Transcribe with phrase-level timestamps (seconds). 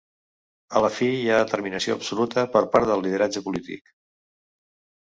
[0.79, 3.97] A la fi hi ha determinació absoluta per part del lideratge polític.